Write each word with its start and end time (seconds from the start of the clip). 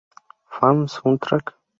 Farm 0.49 0.87
Soundtrack. 0.87 1.53